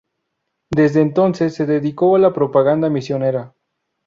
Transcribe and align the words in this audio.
Desde 0.71 1.01
entonces 1.01 1.53
se 1.53 1.67
dedico 1.67 2.15
a 2.15 2.17
la 2.17 2.33
propaganda 2.33 2.89
misionera. 2.89 3.53